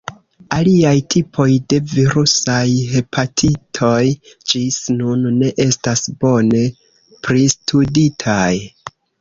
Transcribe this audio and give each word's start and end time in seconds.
Aliaj 0.55 0.93
tipoj 1.15 1.45
de 1.73 1.77
virusaj 1.91 2.63
hepatitoj 2.95 4.01
ĝis 4.53 4.81
nun 4.97 5.29
ne 5.37 5.53
estas 5.69 6.05
bone 6.25 6.65
pristuditaj. 7.29 8.53